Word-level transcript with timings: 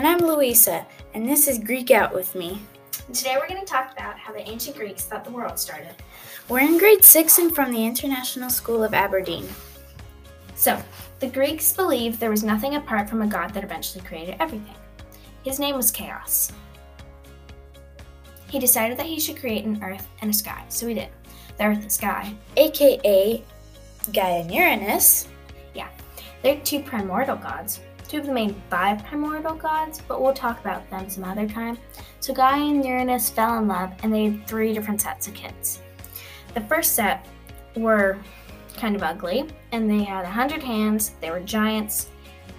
And 0.00 0.08
I'm 0.08 0.26
Louisa, 0.26 0.86
and 1.12 1.28
this 1.28 1.46
is 1.46 1.58
Greek 1.58 1.90
Out 1.90 2.14
with 2.14 2.34
me. 2.34 2.62
And 3.06 3.14
today 3.14 3.36
we're 3.38 3.46
going 3.46 3.60
to 3.60 3.66
talk 3.66 3.92
about 3.92 4.18
how 4.18 4.32
the 4.32 4.48
ancient 4.48 4.74
Greeks 4.74 5.04
thought 5.04 5.26
the 5.26 5.30
world 5.30 5.58
started. 5.58 5.94
We're 6.48 6.60
in 6.60 6.78
grade 6.78 7.04
6 7.04 7.36
and 7.36 7.54
from 7.54 7.70
the 7.70 7.84
International 7.84 8.48
School 8.48 8.82
of 8.82 8.94
Aberdeen. 8.94 9.46
So, 10.54 10.82
the 11.18 11.26
Greeks 11.26 11.74
believed 11.74 12.18
there 12.18 12.30
was 12.30 12.42
nothing 12.42 12.76
apart 12.76 13.10
from 13.10 13.20
a 13.20 13.26
god 13.26 13.52
that 13.52 13.62
eventually 13.62 14.02
created 14.02 14.36
everything. 14.40 14.74
His 15.44 15.60
name 15.60 15.76
was 15.76 15.90
Chaos. 15.90 16.50
He 18.48 18.58
decided 18.58 18.96
that 18.96 19.04
he 19.04 19.20
should 19.20 19.36
create 19.36 19.66
an 19.66 19.84
earth 19.84 20.08
and 20.22 20.30
a 20.30 20.32
sky, 20.32 20.64
so 20.70 20.86
he 20.86 20.94
did. 20.94 21.10
The 21.58 21.64
earth 21.64 21.82
and 21.82 21.92
sky. 21.92 22.34
aka 22.56 23.44
Gaia 24.14 24.40
and 24.40 24.50
Uranus. 24.50 25.28
Yeah, 25.74 25.88
they're 26.42 26.58
two 26.60 26.80
primordial 26.80 27.36
gods, 27.36 27.80
two 28.10 28.18
of 28.18 28.26
the 28.26 28.32
main 28.32 28.60
five 28.68 29.04
primordial 29.04 29.54
gods, 29.54 30.02
but 30.08 30.20
we'll 30.20 30.34
talk 30.34 30.58
about 30.60 30.88
them 30.90 31.08
some 31.08 31.22
other 31.22 31.48
time. 31.48 31.78
So 32.18 32.34
Gaia 32.34 32.60
and 32.60 32.84
Uranus 32.84 33.30
fell 33.30 33.56
in 33.58 33.68
love 33.68 33.92
and 34.02 34.12
they 34.12 34.24
had 34.24 34.46
three 34.48 34.72
different 34.72 35.00
sets 35.00 35.28
of 35.28 35.34
kids. 35.34 35.80
The 36.54 36.60
first 36.62 36.96
set 36.96 37.24
were 37.76 38.18
kind 38.76 38.96
of 38.96 39.04
ugly 39.04 39.48
and 39.70 39.88
they 39.88 40.02
had 40.02 40.24
100 40.24 40.60
hands, 40.60 41.12
they 41.20 41.30
were 41.30 41.38
giants, 41.38 42.08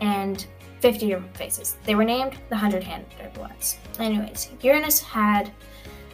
and 0.00 0.44
50 0.80 1.06
different 1.06 1.36
faces. 1.36 1.76
They 1.84 1.94
were 1.94 2.04
named 2.04 2.32
the 2.48 2.56
100 2.56 2.82
handed 2.82 3.36
ones. 3.38 3.76
Anyways, 4.00 4.50
Uranus 4.62 4.98
had 4.98 5.52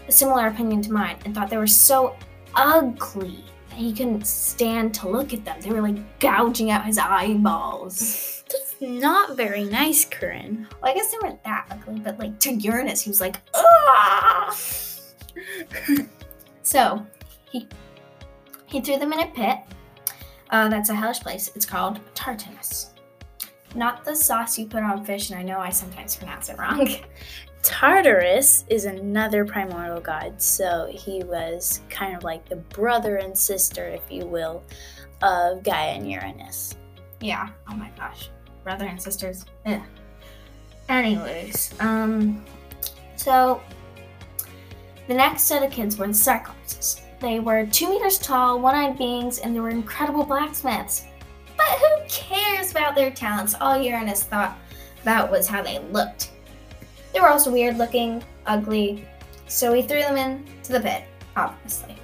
a 0.08 0.12
similar 0.12 0.48
opinion 0.48 0.82
to 0.82 0.92
mine 0.92 1.16
and 1.24 1.34
thought 1.34 1.48
they 1.48 1.56
were 1.56 1.66
so 1.66 2.16
ugly 2.54 3.42
that 3.70 3.78
he 3.78 3.94
couldn't 3.94 4.26
stand 4.26 4.92
to 4.96 5.08
look 5.08 5.32
at 5.32 5.42
them. 5.46 5.58
They 5.62 5.70
were 5.70 5.80
like 5.80 6.20
gouging 6.20 6.70
out 6.70 6.84
his 6.84 6.98
eyeballs. 6.98 8.40
Not 8.82 9.36
very 9.36 9.62
nice, 9.62 10.04
Corinne. 10.04 10.66
Well, 10.82 10.90
I 10.90 10.94
guess 10.94 11.12
they 11.12 11.18
weren't 11.22 11.42
that 11.44 11.68
ugly, 11.70 12.00
but 12.00 12.18
like 12.18 12.40
to 12.40 12.52
Uranus, 12.52 13.00
he 13.00 13.10
was 13.10 13.20
like, 13.20 13.36
ah. 13.54 14.52
so 16.62 17.06
he 17.50 17.68
he 18.66 18.80
threw 18.80 18.98
them 18.98 19.12
in 19.12 19.20
a 19.20 19.26
pit. 19.28 19.58
Uh, 20.50 20.68
that's 20.68 20.90
a 20.90 20.94
hellish 20.94 21.20
place. 21.20 21.52
It's 21.54 21.64
called 21.64 22.00
Tartarus. 22.14 22.90
Not 23.76 24.04
the 24.04 24.16
sauce 24.16 24.58
you 24.58 24.66
put 24.66 24.82
on 24.82 25.04
fish, 25.04 25.30
and 25.30 25.38
I 25.38 25.44
know 25.44 25.60
I 25.60 25.70
sometimes 25.70 26.16
pronounce 26.16 26.48
it 26.48 26.58
wrong. 26.58 26.88
Tartarus 27.62 28.64
is 28.68 28.84
another 28.84 29.44
primordial 29.44 30.00
god, 30.00 30.42
so 30.42 30.90
he 30.92 31.22
was 31.22 31.82
kind 31.88 32.16
of 32.16 32.24
like 32.24 32.48
the 32.48 32.56
brother 32.56 33.16
and 33.16 33.38
sister, 33.38 33.86
if 33.86 34.02
you 34.10 34.26
will, 34.26 34.64
of 35.22 35.62
Gaia 35.62 35.92
and 35.92 36.10
Uranus. 36.10 36.74
yeah. 37.20 37.48
Oh 37.70 37.76
my 37.76 37.88
gosh. 37.96 38.28
Brother 38.64 38.86
and 38.86 39.00
sisters. 39.00 39.44
Yeah. 39.66 39.82
Anyways, 40.88 41.74
um, 41.80 42.44
so 43.16 43.60
the 45.08 45.14
next 45.14 45.42
set 45.42 45.62
of 45.62 45.70
kids 45.70 45.96
were 45.96 46.06
the 46.06 46.12
Cyclopses. 46.12 47.00
They 47.20 47.40
were 47.40 47.66
two 47.66 47.88
meters 47.88 48.18
tall, 48.18 48.60
one-eyed 48.60 48.98
beings, 48.98 49.38
and 49.38 49.54
they 49.54 49.60
were 49.60 49.70
incredible 49.70 50.24
blacksmiths. 50.24 51.04
But 51.56 51.66
who 51.66 52.08
cares 52.08 52.72
about 52.72 52.94
their 52.94 53.10
talents? 53.10 53.54
All 53.60 53.80
Uranus 53.80 54.24
thought 54.24 54.58
that 55.04 55.30
was 55.30 55.46
how 55.46 55.62
they 55.62 55.78
looked. 55.78 56.30
They 57.12 57.20
were 57.20 57.28
also 57.28 57.52
weird 57.52 57.78
looking, 57.78 58.24
ugly, 58.46 59.06
so 59.46 59.72
he 59.72 59.82
threw 59.82 60.00
them 60.00 60.16
into 60.16 60.72
the 60.72 60.80
pit, 60.80 61.04
obviously. 61.36 61.96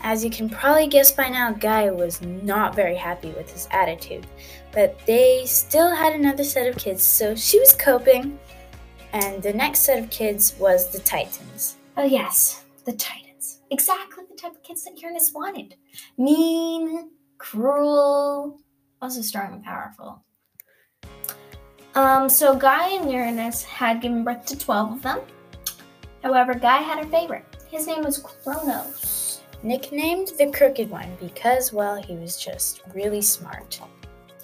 As 0.00 0.24
you 0.24 0.30
can 0.30 0.50
probably 0.50 0.86
guess 0.86 1.12
by 1.12 1.28
now, 1.28 1.52
Gaia 1.52 1.92
was 1.92 2.20
not 2.20 2.74
very 2.74 2.94
happy 2.94 3.30
with 3.30 3.50
his 3.50 3.68
attitude, 3.70 4.26
but 4.74 4.98
they 5.06 5.46
still 5.46 5.94
had 5.94 6.14
another 6.14 6.44
set 6.44 6.66
of 6.66 6.76
kids, 6.76 7.02
so 7.02 7.34
she 7.34 7.58
was 7.60 7.72
coping. 7.72 8.38
And 9.12 9.42
the 9.42 9.52
next 9.52 9.80
set 9.80 10.02
of 10.02 10.10
kids 10.10 10.54
was 10.58 10.90
the 10.90 10.98
Titans. 10.98 11.76
Oh, 11.96 12.04
yes, 12.04 12.64
the 12.84 12.92
Titans. 12.92 13.60
Exactly 13.70 14.24
the 14.28 14.36
type 14.36 14.52
of 14.52 14.62
kids 14.64 14.84
that 14.84 15.00
Uranus 15.00 15.32
wanted. 15.32 15.76
Mean, 16.18 17.10
cruel, 17.38 18.58
also 19.00 19.22
strong 19.22 19.52
and 19.52 19.64
powerful. 19.64 20.24
Um, 21.94 22.28
so 22.28 22.56
Gaia 22.56 23.00
and 23.00 23.10
Uranus 23.10 23.62
had 23.62 24.00
given 24.00 24.24
birth 24.24 24.44
to 24.46 24.58
12 24.58 24.92
of 24.94 25.02
them. 25.02 25.20
However, 26.24 26.54
Gaia 26.54 26.82
had 26.82 27.04
a 27.04 27.08
favorite. 27.08 27.44
His 27.70 27.86
name 27.86 28.02
was 28.02 28.18
Kronos. 28.18 29.42
Nicknamed 29.62 30.32
the 30.38 30.50
Crooked 30.50 30.90
One 30.90 31.16
because, 31.20 31.72
well, 31.72 32.02
he 32.02 32.16
was 32.16 32.36
just 32.36 32.82
really 32.94 33.22
smart. 33.22 33.80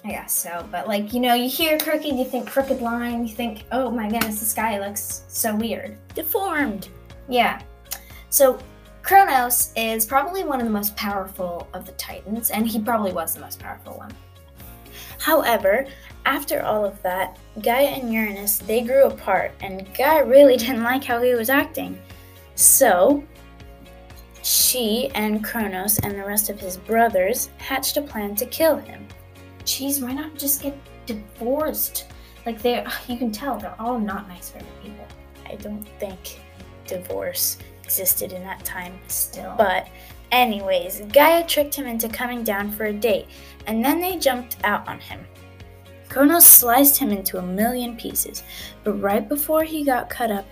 I 0.03 0.09
guess 0.09 0.33
so, 0.33 0.67
but 0.71 0.87
like, 0.87 1.13
you 1.13 1.19
know, 1.19 1.35
you 1.35 1.47
hear 1.47 1.77
crooked, 1.77 2.05
you 2.05 2.25
think 2.25 2.47
crooked 2.47 2.81
line, 2.81 3.25
you 3.25 3.33
think, 3.33 3.65
oh 3.71 3.91
my 3.91 4.09
goodness, 4.09 4.39
this 4.39 4.53
guy 4.53 4.79
looks 4.79 5.23
so 5.27 5.55
weird. 5.55 5.95
Deformed. 6.15 6.89
Yeah. 7.29 7.61
So 8.29 8.59
Kronos 9.03 9.71
is 9.75 10.05
probably 10.05 10.43
one 10.43 10.59
of 10.59 10.65
the 10.65 10.71
most 10.71 10.95
powerful 10.95 11.67
of 11.73 11.85
the 11.85 11.91
Titans, 11.93 12.49
and 12.49 12.67
he 12.67 12.79
probably 12.79 13.13
was 13.13 13.35
the 13.35 13.41
most 13.41 13.59
powerful 13.59 13.97
one. 13.97 14.11
However, 15.19 15.85
after 16.25 16.63
all 16.63 16.83
of 16.83 17.01
that, 17.03 17.37
Gaia 17.61 17.87
and 17.87 18.11
Uranus 18.11 18.57
they 18.57 18.81
grew 18.81 19.05
apart, 19.05 19.51
and 19.61 19.87
Gaia 19.95 20.25
really 20.25 20.57
didn't 20.57 20.83
like 20.83 21.03
how 21.03 21.21
he 21.21 21.35
was 21.35 21.49
acting. 21.49 22.01
So, 22.55 23.23
she 24.43 25.09
and 25.13 25.43
Kronos 25.43 25.99
and 25.99 26.13
the 26.13 26.25
rest 26.25 26.49
of 26.49 26.59
his 26.59 26.77
brothers 26.77 27.49
hatched 27.57 27.97
a 27.97 28.01
plan 28.01 28.35
to 28.35 28.45
kill 28.47 28.77
him. 28.77 29.07
Jeez, 29.71 30.01
why 30.01 30.11
not 30.11 30.37
just 30.37 30.61
get 30.61 30.77
divorced? 31.05 32.11
Like 32.45 32.61
they, 32.61 32.85
you 33.07 33.17
can 33.17 33.31
tell 33.31 33.57
they're 33.57 33.79
all 33.79 33.97
not 33.97 34.27
nice 34.27 34.49
very 34.49 34.65
people. 34.83 35.07
I 35.49 35.55
don't 35.55 35.87
think 35.97 36.41
divorce 36.85 37.57
existed 37.81 38.33
in 38.33 38.43
that 38.43 38.65
time. 38.65 38.99
Still, 39.07 39.55
But, 39.57 39.87
anyways, 40.33 41.03
Gaia 41.13 41.47
tricked 41.47 41.73
him 41.73 41.87
into 41.87 42.09
coming 42.09 42.43
down 42.43 42.69
for 42.69 42.87
a 42.87 42.93
date, 42.93 43.27
and 43.65 43.83
then 43.83 44.01
they 44.01 44.17
jumped 44.17 44.57
out 44.65 44.85
on 44.89 44.99
him. 44.99 45.25
Kronos 46.09 46.45
sliced 46.45 46.97
him 46.97 47.09
into 47.09 47.37
a 47.37 47.41
million 47.41 47.95
pieces, 47.95 48.43
but 48.83 49.01
right 49.01 49.27
before 49.29 49.63
he 49.63 49.85
got 49.85 50.09
cut 50.09 50.31
up, 50.31 50.45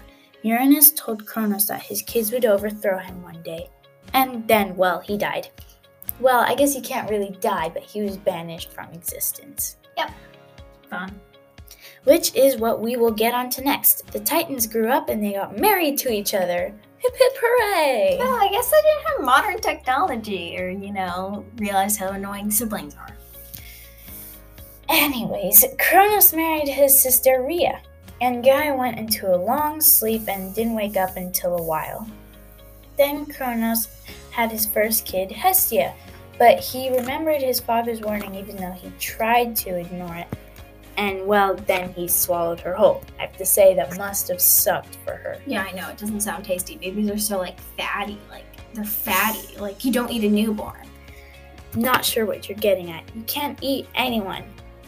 Uranus 0.44 0.94
told 0.94 1.26
Kronos 1.26 1.68
that 1.68 1.82
his 1.82 2.02
kids 2.04 2.32
would 2.32 2.46
overthrow 2.46 3.00
him 3.00 3.22
one 3.22 3.44
day. 3.44 3.68
And 4.14 4.48
then, 4.48 4.78
well, 4.78 5.02
he 5.02 5.18
died. 5.18 5.50
Well, 6.20 6.42
I 6.42 6.56
guess 6.56 6.74
he 6.74 6.82
can't 6.82 7.10
really 7.10 7.38
die, 7.40 7.70
but 7.70 7.84
he 7.84 8.02
was 8.02 8.18
banished 8.18 8.72
from 8.72 8.92
existence. 8.92 9.78
Yep. 9.98 10.12
Fun. 10.90 11.20
Which 12.04 12.36
is 12.36 12.58
what 12.58 12.82
we 12.82 12.96
will 12.96 13.12
get 13.12 13.34
onto 13.34 13.62
next. 13.62 14.08
The 14.12 14.20
Titans 14.20 14.68
grew 14.68 14.90
up 14.90 15.10
and 15.10 15.24
they 15.24 15.34
got 15.34 15.58
married 15.58 15.98
to 16.00 16.12
each 16.12 16.34
other. 16.34 16.74
Hip 16.98 17.14
hip 17.16 17.34
hooray! 17.40 18.18
Well, 18.20 18.36
I 18.36 18.50
guess 18.52 18.70
they 18.70 18.82
didn't 18.82 19.08
have 19.08 19.26
modern 19.26 19.62
technology, 19.62 20.58
or 20.60 20.70
you 20.70 20.92
know, 20.92 21.46
realize 21.56 21.96
how 21.96 22.10
annoying 22.10 22.52
siblings 22.52 22.96
are. 22.96 23.16
Anyways, 24.90 25.64
Kronos 25.80 26.34
married 26.34 26.68
his 26.68 27.00
sister 27.00 27.44
Rhea, 27.48 27.82
and 28.20 28.44
Gaia 28.44 28.76
went 28.76 29.00
into 29.00 29.34
a 29.34 29.38
long 29.38 29.80
sleep 29.80 30.28
and 30.28 30.54
didn't 30.54 30.74
wake 30.74 30.98
up 30.98 31.16
until 31.16 31.58
a 31.58 31.64
while. 31.64 32.06
Then 32.98 33.26
Kronos 33.26 33.88
had 34.40 34.52
his 34.52 34.66
first 34.66 35.06
kid, 35.06 35.32
Hestia, 35.32 35.94
but 36.38 36.60
he 36.60 36.96
remembered 36.96 37.42
his 37.42 37.60
father's 37.60 38.00
warning 38.00 38.36
even 38.36 38.56
though 38.56 38.72
he 38.72 38.90
tried 38.98 39.54
to 39.58 39.76
ignore 39.76 40.16
it. 40.16 40.28
And 40.96 41.26
well, 41.26 41.56
then 41.56 41.92
he 41.94 42.08
swallowed 42.08 42.60
her 42.62 42.74
whole. 42.74 43.04
I 43.18 43.24
have 43.24 43.38
to 43.38 43.46
say, 43.46 43.74
that 43.76 43.98
must 43.98 44.30
have 44.30 44.40
sucked 44.40 44.98
for 45.06 45.16
her. 45.16 45.42
Yeah, 45.46 45.64
I 45.64 45.74
know 45.74 45.90
it 45.90 45.98
doesn't 45.98 46.22
sound 46.22 46.46
tasty. 46.46 46.78
Babies 46.78 47.10
are 47.10 47.18
so 47.18 47.38
like 47.38 47.60
fatty, 47.78 48.18
like 48.30 48.46
they're 48.74 48.86
fatty. 48.86 49.58
Like 49.58 49.84
you 49.84 49.92
don't 49.92 50.12
eat 50.12 50.24
a 50.24 50.30
newborn. 50.30 50.88
Not 51.76 52.06
sure 52.06 52.26
what 52.26 52.48
you're 52.48 52.58
getting 52.58 52.92
at. 52.92 53.04
You 53.14 53.24
can't 53.24 53.60
eat 53.62 53.88
anyone. 53.96 54.44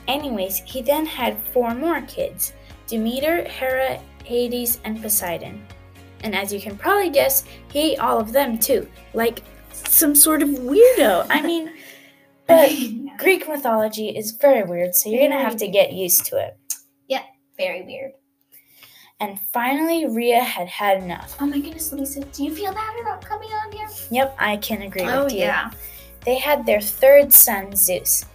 Anyways, 0.08 0.60
he 0.60 0.82
then 0.82 1.06
had 1.06 1.38
four 1.54 1.76
more 1.76 2.02
kids 2.04 2.54
Demeter, 2.88 3.44
Hera, 3.44 4.02
Hades, 4.24 4.80
and 4.84 5.02
Poseidon. 5.02 5.66
And 6.24 6.36
as 6.36 6.54
you 6.54 6.60
can 6.60 6.78
probably 6.78 7.10
guess, 7.10 7.44
he 7.72 7.94
ate 7.94 8.00
all 8.00 8.20
of 8.20 8.32
them 8.32 8.58
too. 8.58 8.88
Like 9.14 9.44
some 9.72 10.16
sort 10.16 10.42
of 10.44 10.50
weirdo. 10.50 11.28
I 11.30 11.42
mean, 11.46 11.72
but 12.48 12.72
Greek 13.18 13.48
mythology 13.48 14.10
is 14.10 14.32
very 14.32 14.64
weird, 14.64 14.96
so 14.96 15.10
you're 15.10 15.28
gonna 15.28 15.42
have 15.42 15.58
to 15.58 15.68
get 15.68 15.94
used 15.94 16.26
to 16.28 16.38
it. 16.38 16.58
Yep, 17.08 17.24
very 17.58 17.84
weird. 17.84 18.12
And 19.20 19.40
finally, 19.54 20.08
Rhea 20.08 20.44
had 20.44 20.68
had 20.68 21.04
enough. 21.04 21.38
Oh 21.40 21.46
my 21.46 21.60
goodness, 21.60 21.94
Lisa, 21.94 22.22
do 22.22 22.44
you 22.44 22.54
feel 22.56 22.74
that 22.74 22.98
about 23.00 23.24
coming 23.24 23.52
on 23.52 23.72
here? 23.72 23.88
Yep, 24.10 24.36
I 24.40 24.58
can 24.58 24.82
agree 24.82 25.04
Oh 25.04 25.26
with 25.26 25.34
you. 25.34 25.42
Oh 25.42 25.46
yeah. 25.46 25.72
They 26.26 26.38
had 26.38 26.66
their 26.66 26.82
third 26.82 27.32
son, 27.32 27.76
Zeus. 27.76 28.26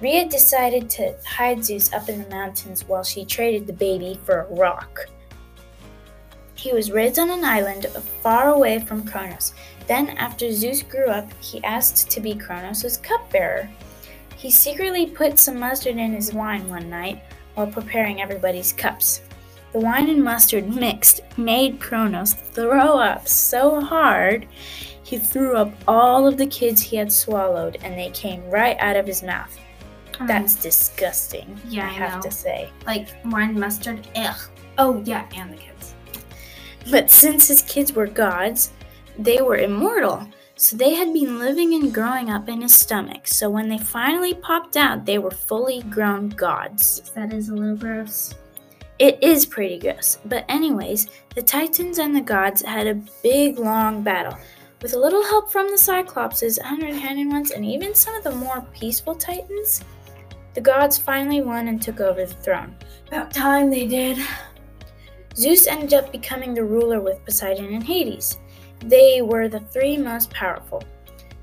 Rhea 0.00 0.28
decided 0.28 0.88
to 0.90 1.16
hide 1.26 1.64
Zeus 1.64 1.92
up 1.92 2.08
in 2.08 2.22
the 2.22 2.28
mountains 2.30 2.86
while 2.86 3.02
she 3.02 3.24
traded 3.24 3.66
the 3.66 3.72
baby 3.72 4.18
for 4.24 4.42
a 4.42 4.54
rock. 4.54 5.00
He 6.60 6.72
was 6.74 6.90
raised 6.90 7.18
on 7.18 7.30
an 7.30 7.42
island 7.44 7.86
far 8.22 8.50
away 8.50 8.80
from 8.80 9.06
Kronos. 9.06 9.54
Then, 9.86 10.10
after 10.18 10.52
Zeus 10.52 10.82
grew 10.82 11.06
up, 11.06 11.26
he 11.42 11.64
asked 11.64 12.10
to 12.10 12.20
be 12.20 12.34
Kronos' 12.34 12.98
cupbearer. 12.98 13.68
He 14.36 14.50
secretly 14.50 15.06
put 15.06 15.38
some 15.38 15.58
mustard 15.58 15.96
in 15.96 16.12
his 16.12 16.34
wine 16.34 16.68
one 16.68 16.90
night 16.90 17.22
while 17.54 17.66
preparing 17.66 18.20
everybody's 18.20 18.74
cups. 18.74 19.22
The 19.72 19.80
wine 19.80 20.10
and 20.10 20.22
mustard 20.22 20.68
mixed 20.74 21.22
made 21.38 21.80
Kronos 21.80 22.34
throw 22.34 22.98
up 22.98 23.26
so 23.26 23.80
hard 23.80 24.46
he 25.02 25.18
threw 25.18 25.56
up 25.56 25.72
all 25.88 26.26
of 26.26 26.36
the 26.36 26.46
kids 26.46 26.80
he 26.82 26.96
had 26.96 27.10
swallowed 27.10 27.78
and 27.82 27.98
they 27.98 28.10
came 28.10 28.48
right 28.48 28.76
out 28.78 28.96
of 28.96 29.06
his 29.06 29.22
mouth. 29.22 29.56
Um, 30.20 30.26
That's 30.26 30.54
disgusting, 30.54 31.58
yeah, 31.68 31.86
I 31.86 31.88
I 31.88 31.92
have 31.92 32.14
know. 32.16 32.22
to 32.22 32.30
say. 32.30 32.70
like 32.86 33.08
wine 33.24 33.58
mustard. 33.58 34.06
Ugh. 34.14 34.40
Oh 34.78 35.02
yeah, 35.04 35.26
and 35.34 35.52
the 35.52 35.56
kids. 35.56 35.79
But 36.90 37.10
since 37.10 37.48
his 37.48 37.62
kids 37.62 37.92
were 37.92 38.06
gods, 38.06 38.72
they 39.18 39.40
were 39.40 39.58
immortal. 39.58 40.26
So 40.56 40.76
they 40.76 40.94
had 40.94 41.12
been 41.12 41.38
living 41.38 41.74
and 41.74 41.94
growing 41.94 42.30
up 42.30 42.48
in 42.48 42.60
his 42.60 42.74
stomach. 42.74 43.26
So 43.26 43.48
when 43.48 43.68
they 43.68 43.78
finally 43.78 44.34
popped 44.34 44.76
out, 44.76 45.06
they 45.06 45.18
were 45.18 45.30
fully 45.30 45.82
grown 45.84 46.28
gods. 46.28 47.10
That 47.14 47.32
is 47.32 47.48
a 47.48 47.54
little 47.54 47.76
gross. 47.76 48.34
It 48.98 49.22
is 49.22 49.46
pretty 49.46 49.78
gross. 49.78 50.18
But, 50.26 50.44
anyways, 50.50 51.08
the 51.34 51.40
Titans 51.40 51.98
and 51.98 52.14
the 52.14 52.20
gods 52.20 52.60
had 52.60 52.86
a 52.86 53.00
big, 53.22 53.58
long 53.58 54.02
battle. 54.02 54.36
With 54.82 54.92
a 54.92 54.98
little 54.98 55.24
help 55.24 55.50
from 55.50 55.68
the 55.68 55.78
Cyclopses, 55.78 56.60
Hundred 56.60 56.94
Handed 56.94 57.28
Ones, 57.28 57.52
and 57.52 57.64
even 57.64 57.94
some 57.94 58.14
of 58.14 58.24
the 58.24 58.32
more 58.32 58.60
peaceful 58.72 59.14
Titans, 59.14 59.82
the 60.52 60.60
gods 60.60 60.98
finally 60.98 61.40
won 61.40 61.68
and 61.68 61.80
took 61.80 62.00
over 62.00 62.26
the 62.26 62.34
throne. 62.34 62.74
About 63.08 63.32
time 63.32 63.70
they 63.70 63.86
did. 63.86 64.18
Zeus 65.36 65.66
ended 65.66 65.94
up 65.94 66.12
becoming 66.12 66.54
the 66.54 66.64
ruler 66.64 67.00
with 67.00 67.24
Poseidon 67.24 67.72
and 67.72 67.84
Hades. 67.84 68.38
They 68.80 69.22
were 69.22 69.48
the 69.48 69.60
three 69.60 69.96
most 69.96 70.30
powerful. 70.30 70.82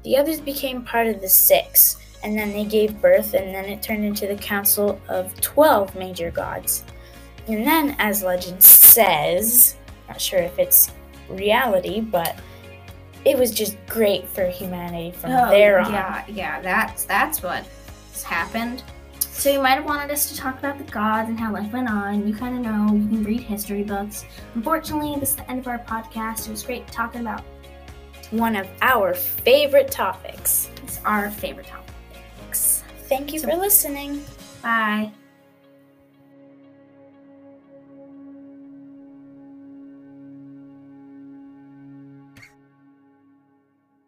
The 0.04 0.18
others 0.18 0.39
became 0.39 0.84
part 0.84 1.07
of 1.07 1.22
the 1.22 1.30
six, 1.30 1.98
and 2.24 2.38
then 2.38 2.51
they 2.51 2.66
gave 2.66 3.01
birth, 3.01 3.34
and 3.34 3.54
then 3.54 3.66
it 3.66 3.81
turned 3.81 4.04
into 4.04 4.28
the 4.28 4.36
council 4.36 5.00
of 5.07 5.39
12 5.42 5.95
major 5.95 6.31
gods. 6.31 6.84
And 7.48 7.66
then, 7.66 7.95
as 8.00 8.24
legend 8.24 8.62
says, 8.62 9.75
not 10.07 10.19
sure 10.19 10.40
if 10.40 10.57
it's 10.60 10.92
reality, 11.30 12.01
but 12.01 12.38
it 13.25 13.38
was 13.38 13.51
just 13.51 13.78
great 13.88 14.28
for 14.28 14.48
humanity 14.48 15.12
from 15.12 15.31
oh, 15.31 15.50
there 15.50 15.80
on. 15.80 15.88
Oh, 15.88 15.92
Yeah, 15.92 16.24
yeah, 16.28 16.62
that's 16.62 17.04
that's 17.06 17.44
what's 17.44 18.24
happened. 18.24 18.83
So 19.38 19.51
you 19.51 19.62
might 19.62 19.75
have 19.75 19.86
wanted 19.86 20.10
us 20.12 20.30
to 20.31 20.36
talk 20.36 20.57
about 20.57 20.80
the 20.80 20.84
gods 20.86 21.30
and 21.30 21.39
how 21.39 21.54
life 21.54 21.72
went 21.72 21.88
on. 21.89 22.28
You 22.28 22.34
kind 22.36 22.56
of 22.57 22.62
know. 22.63 22.94
You 22.95 23.07
can 23.07 23.24
read 23.24 23.42
history 23.42 23.84
books. 23.84 24.25
Unfortunately, 24.56 25.16
this 25.19 25.30
is 25.30 25.36
the 25.36 25.50
end 25.50 25.60
of 25.60 25.68
our 25.68 25.78
podcast. 25.80 26.48
It 26.48 26.51
was 26.51 26.63
great 26.63 26.88
talking 26.88 27.22
about 27.22 27.44
One 28.31 28.56
of 28.57 28.68
our 28.81 29.13
favorite 29.13 29.89
topics. 29.92 30.69
it's 30.84 31.00
our 31.06 31.30
favorite 31.30 31.68
topics. 31.68 32.84
Thank 33.07 33.31
you 33.31 33.39
So- 33.39 33.48
for 33.50 33.56
listening. 33.57 34.25
Bye. 34.63 35.12